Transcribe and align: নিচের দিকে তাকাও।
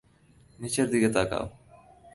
নিচের 0.59 0.87
দিকে 0.89 1.09
তাকাও। 1.09 1.45